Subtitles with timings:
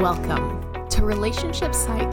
[0.00, 2.10] Welcome to Relationship Psych,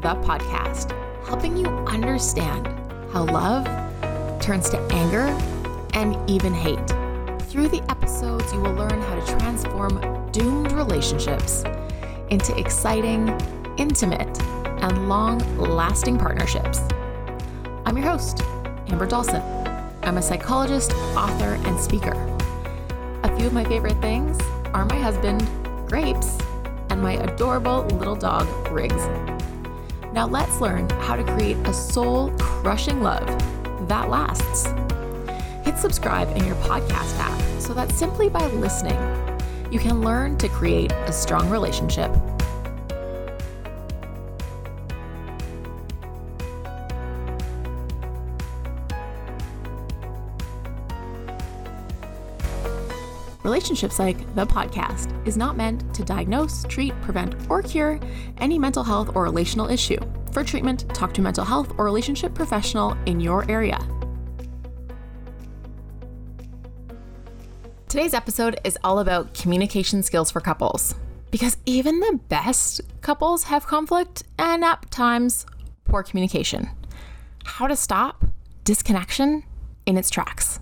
[0.00, 0.92] the podcast,
[1.26, 2.66] helping you understand
[3.12, 3.66] how love
[4.40, 5.26] turns to anger
[5.92, 6.88] and even hate.
[7.50, 11.64] Through the episodes, you will learn how to transform doomed relationships
[12.30, 13.28] into exciting,
[13.76, 14.40] intimate,
[14.80, 16.80] and long lasting partnerships.
[17.84, 18.40] I'm your host,
[18.86, 19.42] Amber Dawson.
[20.02, 22.14] I'm a psychologist, author, and speaker.
[23.22, 24.40] A few of my favorite things
[24.72, 25.46] are my husband,
[25.86, 26.38] Grapes,
[26.98, 29.06] and my adorable little dog, Riggs.
[30.12, 33.26] Now let's learn how to create a soul crushing love
[33.86, 34.66] that lasts.
[35.64, 38.98] Hit subscribe in your podcast app so that simply by listening,
[39.70, 42.10] you can learn to create a strong relationship
[53.58, 57.98] Relationship Psych, the podcast, is not meant to diagnose, treat, prevent, or cure
[58.36, 59.98] any mental health or relational issue.
[60.30, 63.80] For treatment, talk to a mental health or relationship professional in your area.
[67.88, 70.94] Today's episode is all about communication skills for couples.
[71.32, 75.46] Because even the best couples have conflict and at times
[75.82, 76.70] poor communication.
[77.44, 78.24] How to stop
[78.62, 79.42] disconnection
[79.84, 80.57] in its tracks.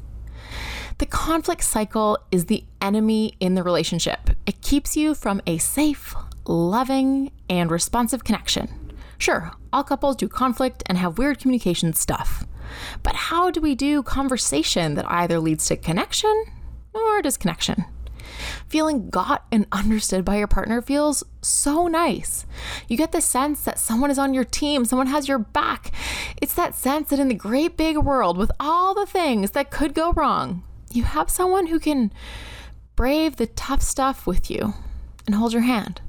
[0.99, 4.31] The conflict cycle is the enemy in the relationship.
[4.47, 6.15] It keeps you from a safe,
[6.47, 8.95] loving, and responsive connection.
[9.19, 12.47] Sure, all couples do conflict and have weird communication stuff.
[13.03, 16.45] But how do we do conversation that either leads to connection
[16.95, 17.85] or disconnection?
[18.67, 22.47] Feeling got and understood by your partner feels so nice.
[22.89, 25.93] You get the sense that someone is on your team, someone has your back.
[26.41, 29.93] It's that sense that in the great big world, with all the things that could
[29.93, 30.63] go wrong,
[30.97, 32.13] you have someone who can
[32.97, 34.75] brave the tough stuff with you
[35.27, 36.01] and hold your hand.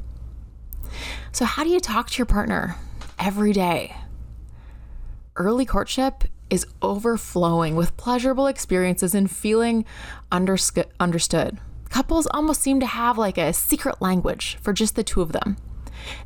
[1.31, 2.75] So, how do you talk to your partner
[3.19, 3.95] every day?
[5.35, 9.85] Early courtship is overflowing with pleasurable experiences and feeling
[10.31, 11.59] understood.
[11.89, 15.57] Couples almost seem to have like a secret language for just the two of them.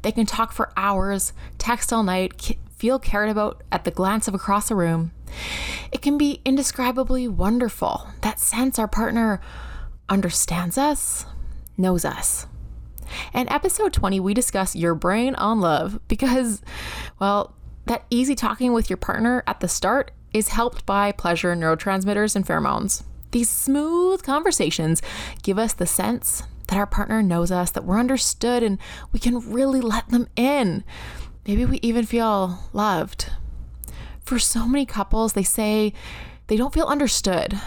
[0.03, 4.35] They can talk for hours, text all night, feel cared about at the glance of
[4.35, 5.11] across a room.
[5.91, 9.41] It can be indescribably wonderful, that sense our partner
[10.09, 11.25] understands us,
[11.77, 12.47] knows us.
[13.33, 16.61] In episode 20, we discuss your brain on love because,
[17.19, 17.55] well,
[17.85, 22.45] that easy talking with your partner at the start is helped by pleasure neurotransmitters and
[22.45, 23.03] pheromones.
[23.31, 25.01] These smooth conversations
[25.43, 28.77] give us the sense that our partner knows us, that we're understood, and
[29.11, 30.83] we can really let them in.
[31.45, 33.29] Maybe we even feel loved
[34.31, 35.91] for so many couples, they say
[36.47, 37.59] they don't feel understood.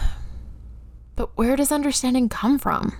[1.15, 2.97] But where does understanding come from?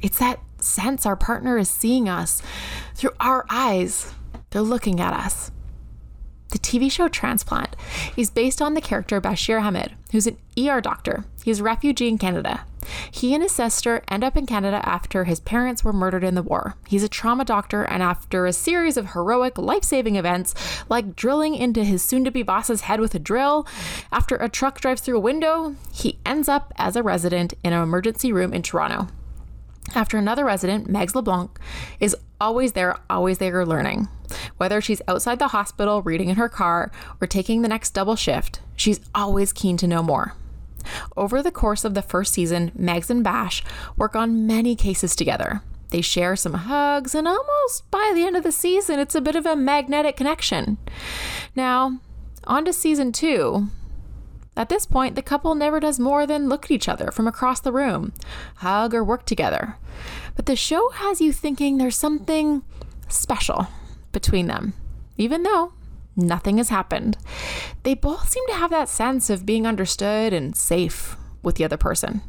[0.00, 2.40] It's that sense our partner is seeing us
[2.94, 4.14] through our eyes.
[4.50, 5.50] They're looking at us.
[6.50, 7.74] The TV show Transplant
[8.16, 11.24] is based on the character Bashir Ahmed, who's an ER doctor.
[11.42, 12.66] He's a refugee in Canada.
[13.10, 16.42] He and his sister end up in Canada after his parents were murdered in the
[16.42, 16.76] war.
[16.88, 20.54] He's a trauma doctor, and after a series of heroic, life saving events,
[20.88, 23.66] like drilling into his soon to be boss's head with a drill,
[24.12, 27.82] after a truck drives through a window, he ends up as a resident in an
[27.82, 29.08] emergency room in Toronto.
[29.94, 31.58] After another resident, Mags LeBlanc,
[31.98, 34.08] is always there, always there learning.
[34.56, 38.60] Whether she's outside the hospital, reading in her car, or taking the next double shift,
[38.76, 40.34] she's always keen to know more.
[41.16, 43.62] Over the course of the first season, Mags and Bash
[43.96, 45.62] work on many cases together.
[45.90, 49.34] They share some hugs, and almost by the end of the season, it's a bit
[49.34, 50.78] of a magnetic connection.
[51.56, 51.98] Now,
[52.44, 53.68] on to season two.
[54.56, 57.60] At this point, the couple never does more than look at each other from across
[57.60, 58.12] the room,
[58.56, 59.76] hug, or work together.
[60.36, 62.62] But the show has you thinking there's something
[63.08, 63.68] special
[64.12, 64.74] between them,
[65.16, 65.72] even though
[66.16, 67.16] nothing has happened.
[67.82, 71.76] They both seem to have that sense of being understood and safe with the other
[71.76, 72.22] person.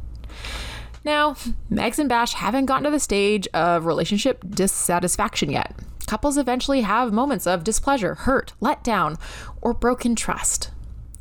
[1.04, 1.36] Now,
[1.70, 5.76] Mags and Bash haven't gotten to the stage of relationship dissatisfaction yet.
[6.08, 9.20] Couples eventually have moments of displeasure, hurt, letdown,
[9.62, 10.72] or broken trust.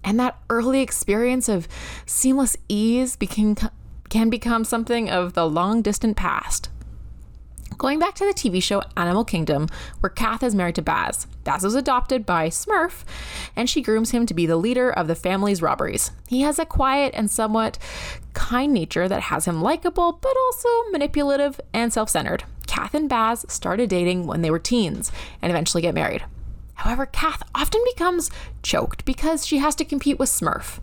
[0.03, 1.69] And that early experience of
[2.07, 3.57] seamless ease became,
[4.09, 6.70] can become something of the long distant past.
[7.81, 9.67] Going back to the TV show Animal Kingdom,
[10.01, 11.27] where Kath is married to Baz.
[11.45, 13.05] Baz was adopted by Smurf,
[13.57, 16.11] and she grooms him to be the leader of the family's robberies.
[16.29, 17.79] He has a quiet and somewhat
[18.35, 22.45] kind nature that has him likable, but also manipulative and self centered.
[22.67, 25.11] Kath and Baz started dating when they were teens
[25.41, 26.23] and eventually get married.
[26.75, 28.31] However, Kath often becomes
[28.63, 30.81] choked because she has to compete with Smurf.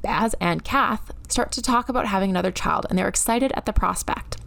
[0.00, 3.72] Baz and Kath start to talk about having another child, and they're excited at the
[3.72, 4.39] prospect.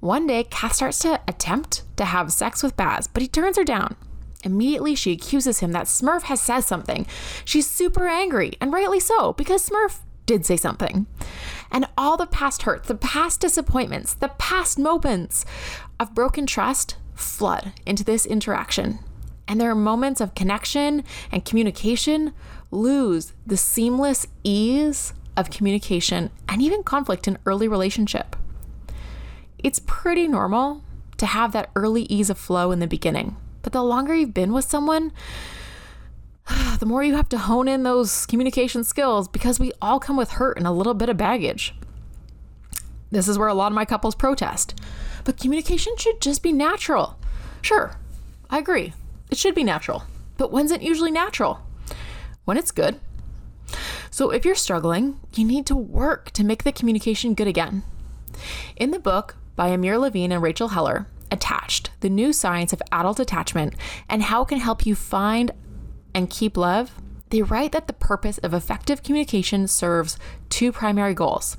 [0.00, 3.64] One day, Kath starts to attempt to have sex with Baz, but he turns her
[3.64, 3.96] down.
[4.44, 7.06] Immediately, she accuses him that Smurf has said something.
[7.44, 11.06] She's super angry, and rightly so, because Smurf did say something.
[11.70, 15.44] And all the past hurts, the past disappointments, the past moments
[15.98, 18.98] of broken trust flood into this interaction.
[19.46, 22.32] And there are moments of connection and communication
[22.70, 28.36] lose the seamless ease of communication and even conflict in early relationship.
[29.64, 30.82] It's pretty normal
[31.16, 33.36] to have that early ease of flow in the beginning.
[33.62, 35.10] But the longer you've been with someone,
[36.78, 40.32] the more you have to hone in those communication skills because we all come with
[40.32, 41.74] hurt and a little bit of baggage.
[43.10, 44.78] This is where a lot of my couples protest.
[45.24, 47.16] But communication should just be natural.
[47.62, 47.96] Sure,
[48.50, 48.92] I agree.
[49.30, 50.02] It should be natural.
[50.36, 51.60] But when's it usually natural?
[52.44, 53.00] When it's good.
[54.10, 57.82] So if you're struggling, you need to work to make the communication good again.
[58.76, 63.18] In the book by Amir Levine and Rachel Heller, Attached The New Science of Adult
[63.18, 63.74] Attachment
[64.08, 65.50] and How It Can Help You Find
[66.14, 66.92] and Keep Love,
[67.30, 70.18] they write that the purpose of effective communication serves
[70.48, 71.56] two primary goals.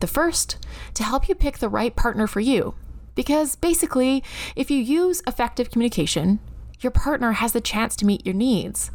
[0.00, 0.58] The first,
[0.94, 2.74] to help you pick the right partner for you.
[3.16, 4.22] Because basically,
[4.54, 6.38] if you use effective communication,
[6.80, 8.90] your partner has the chance to meet your needs.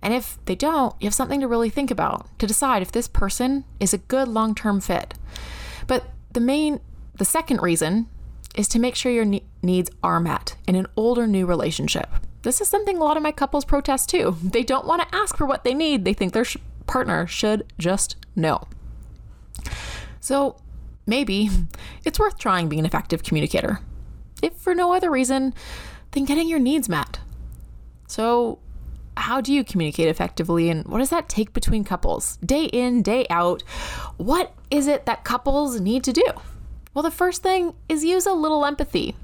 [0.00, 3.08] And if they don't, you have something to really think about to decide if this
[3.08, 5.14] person is a good long term fit.
[5.86, 6.80] But the main,
[7.16, 8.08] the second reason
[8.54, 12.08] is to make sure your ne- needs are met in an old or new relationship.
[12.42, 14.36] This is something a lot of my couples protest too.
[14.42, 16.56] They don't want to ask for what they need, they think their sh-
[16.86, 18.68] partner should just know.
[20.20, 20.56] So
[21.06, 21.50] maybe
[22.04, 23.80] it's worth trying being an effective communicator,
[24.42, 25.54] if for no other reason
[26.12, 27.20] than getting your needs met.
[28.06, 28.58] So,
[29.16, 32.36] how do you communicate effectively and what does that take between couples?
[32.38, 33.62] Day in, day out,
[34.16, 36.24] what is it that couples need to do?
[36.94, 39.16] Well, the first thing is use a little empathy.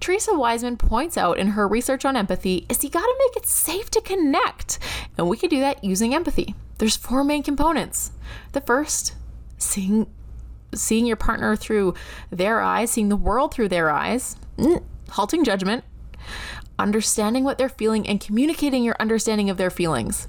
[0.00, 3.46] Teresa Wiseman points out in her research on empathy is you got to make it
[3.46, 4.78] safe to connect.
[5.16, 6.54] And we can do that using empathy.
[6.78, 8.10] There's four main components.
[8.52, 9.14] The first,
[9.56, 10.06] seeing
[10.74, 11.94] seeing your partner through
[12.30, 15.84] their eyes, seeing the world through their eyes, mm, halting judgment,
[16.78, 20.28] understanding what they're feeling and communicating your understanding of their feelings.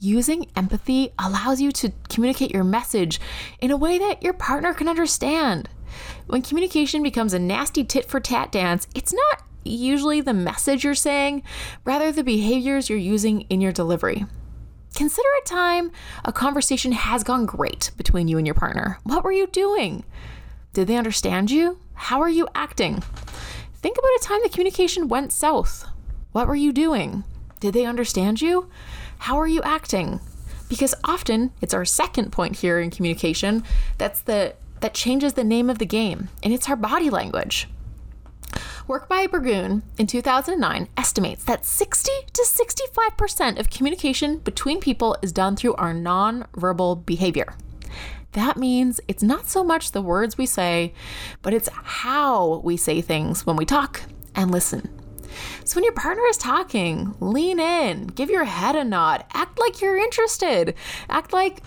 [0.00, 3.20] Using empathy allows you to communicate your message
[3.60, 5.68] in a way that your partner can understand.
[6.26, 10.94] When communication becomes a nasty tit for tat dance, it's not usually the message you're
[10.94, 11.42] saying,
[11.84, 14.24] rather, the behaviors you're using in your delivery.
[14.94, 15.92] Consider a time
[16.24, 18.98] a conversation has gone great between you and your partner.
[19.04, 20.04] What were you doing?
[20.72, 21.78] Did they understand you?
[21.94, 23.02] How are you acting?
[23.74, 25.86] Think about a time the communication went south.
[26.32, 27.24] What were you doing?
[27.60, 28.68] Did they understand you?
[29.18, 30.20] How are you acting?
[30.68, 33.64] Because often it's our second point here in communication
[33.96, 37.68] that's the that changes the name of the game, and it's our body language.
[38.86, 45.30] Work by Burgoon in 2009 estimates that 60 to 65% of communication between people is
[45.30, 47.54] done through our nonverbal behavior.
[48.32, 50.94] That means it's not so much the words we say,
[51.42, 54.02] but it's how we say things when we talk
[54.34, 54.88] and listen.
[55.64, 59.80] So when your partner is talking, lean in, give your head a nod, act like
[59.80, 60.74] you're interested,
[61.10, 61.62] act like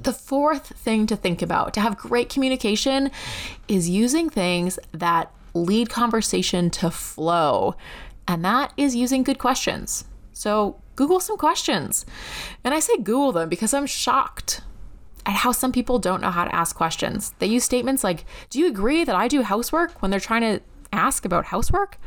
[0.00, 3.10] The fourth thing to think about to have great communication
[3.68, 7.76] is using things that lead conversation to flow,
[8.26, 10.04] and that is using good questions.
[10.32, 12.04] So, Google some questions.
[12.62, 14.62] And I say Google them because I'm shocked
[15.26, 17.32] at how some people don't know how to ask questions.
[17.38, 20.60] They use statements like, Do you agree that I do housework when they're trying to
[20.92, 21.98] ask about housework?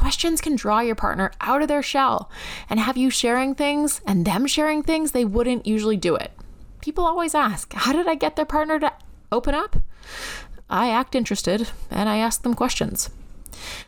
[0.00, 2.30] Questions can draw your partner out of their shell.
[2.70, 6.32] And have you sharing things and them sharing things they wouldn't usually do it.
[6.80, 8.94] People always ask, how did I get their partner to
[9.30, 9.76] open up,
[10.70, 13.10] I act interested and I ask them questions.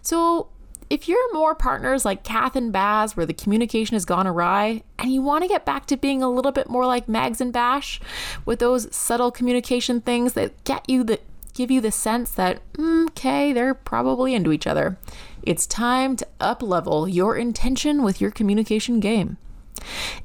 [0.02, 0.48] So,
[0.90, 5.10] if you're more partners like Kath and Baz, where the communication has gone awry, and
[5.10, 7.98] you want to get back to being a little bit more like Mags and Bash,
[8.44, 11.18] with those subtle communication things that get you the
[11.54, 14.98] give you the sense that mm, okay, they're probably into each other.
[15.42, 19.38] It's time to up level your intention with your communication game.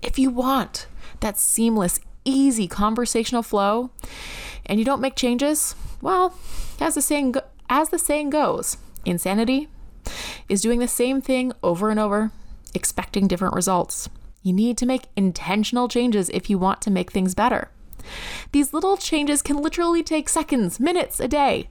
[0.01, 0.87] If you want
[1.19, 3.91] that seamless, easy conversational flow,
[4.65, 6.37] and you don't make changes, well,
[6.79, 9.67] as the saying go- as the saying goes, insanity
[10.47, 12.31] is doing the same thing over and over,
[12.73, 14.09] expecting different results.
[14.43, 17.69] You need to make intentional changes if you want to make things better.
[18.51, 21.69] These little changes can literally take seconds, minutes, a day.